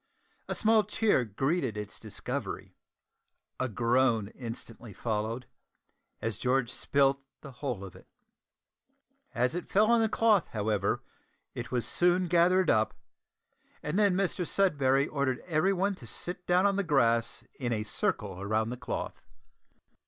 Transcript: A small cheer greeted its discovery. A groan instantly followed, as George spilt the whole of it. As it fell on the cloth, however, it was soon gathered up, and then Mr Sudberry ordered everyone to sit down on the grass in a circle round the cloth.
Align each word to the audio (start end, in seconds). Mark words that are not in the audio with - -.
A 0.47 0.55
small 0.55 0.83
cheer 0.83 1.23
greeted 1.23 1.77
its 1.77 1.99
discovery. 1.99 2.75
A 3.59 3.69
groan 3.69 4.29
instantly 4.29 4.93
followed, 4.93 5.45
as 6.23 6.37
George 6.39 6.71
spilt 6.71 7.21
the 7.41 7.51
whole 7.51 7.83
of 7.83 7.95
it. 7.95 8.07
As 9.35 9.53
it 9.53 9.69
fell 9.69 9.91
on 9.91 10.01
the 10.01 10.09
cloth, 10.09 10.47
however, 10.53 11.03
it 11.53 11.69
was 11.69 11.85
soon 11.87 12.25
gathered 12.25 12.71
up, 12.71 12.95
and 13.83 13.99
then 13.99 14.15
Mr 14.15 14.43
Sudberry 14.43 15.07
ordered 15.07 15.41
everyone 15.41 15.93
to 15.93 16.07
sit 16.07 16.47
down 16.47 16.65
on 16.65 16.77
the 16.77 16.83
grass 16.83 17.43
in 17.59 17.71
a 17.71 17.83
circle 17.83 18.43
round 18.43 18.71
the 18.71 18.77
cloth. 18.77 19.21